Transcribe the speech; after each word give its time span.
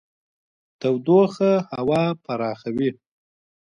تودوخه 0.79 1.51
هوا 1.73 2.01
پراخوي. 2.25 2.89